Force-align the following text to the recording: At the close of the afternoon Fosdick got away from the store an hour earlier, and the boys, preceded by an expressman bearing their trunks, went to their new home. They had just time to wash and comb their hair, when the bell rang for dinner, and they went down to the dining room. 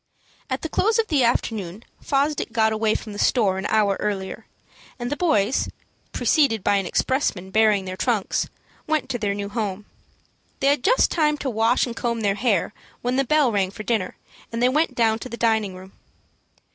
At 0.49 0.63
the 0.63 0.67
close 0.67 0.97
of 0.97 1.09
the 1.09 1.23
afternoon 1.23 1.83
Fosdick 2.01 2.51
got 2.51 2.73
away 2.73 2.95
from 2.95 3.13
the 3.13 3.19
store 3.19 3.59
an 3.59 3.67
hour 3.67 3.97
earlier, 3.99 4.47
and 4.97 5.11
the 5.11 5.15
boys, 5.15 5.69
preceded 6.11 6.63
by 6.63 6.77
an 6.77 6.87
expressman 6.87 7.51
bearing 7.51 7.85
their 7.85 7.95
trunks, 7.95 8.49
went 8.87 9.09
to 9.11 9.19
their 9.19 9.35
new 9.35 9.47
home. 9.49 9.85
They 10.59 10.69
had 10.69 10.83
just 10.83 11.11
time 11.11 11.37
to 11.37 11.51
wash 11.51 11.85
and 11.85 11.95
comb 11.95 12.21
their 12.21 12.33
hair, 12.33 12.73
when 13.03 13.15
the 13.17 13.23
bell 13.23 13.51
rang 13.51 13.69
for 13.69 13.83
dinner, 13.83 14.17
and 14.51 14.59
they 14.59 14.69
went 14.69 14.95
down 14.95 15.19
to 15.19 15.29
the 15.29 15.37
dining 15.37 15.75
room. 15.75 15.91